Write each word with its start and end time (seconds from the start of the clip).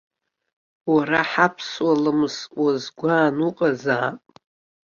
Уара 0.93 1.21
ҳаԥсуа 1.29 1.93
ламыс 2.03 2.37
уазгәааны 2.61 3.43
уҟазаап. 3.49 4.21